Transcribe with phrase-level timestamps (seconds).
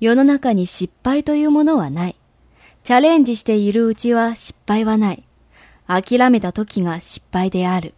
[0.00, 2.16] 世の中に失敗というものはない。
[2.82, 5.24] チャレンジしているうちは失敗はない。
[5.86, 7.94] 諦めた時が失敗である。